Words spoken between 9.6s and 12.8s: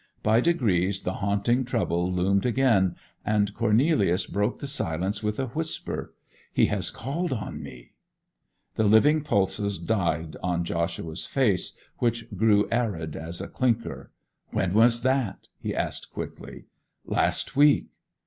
died on Joshua's face, which grew